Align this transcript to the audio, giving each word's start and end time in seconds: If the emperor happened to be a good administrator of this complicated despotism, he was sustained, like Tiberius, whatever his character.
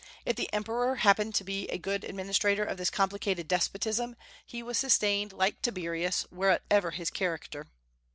If 0.25 0.35
the 0.35 0.51
emperor 0.51 0.95
happened 0.95 1.35
to 1.35 1.43
be 1.43 1.67
a 1.69 1.77
good 1.77 2.03
administrator 2.03 2.63
of 2.63 2.77
this 2.77 2.89
complicated 2.89 3.47
despotism, 3.47 4.15
he 4.43 4.63
was 4.63 4.79
sustained, 4.79 5.31
like 5.31 5.61
Tiberius, 5.61 6.23
whatever 6.31 6.89
his 6.89 7.11
character. 7.11 7.67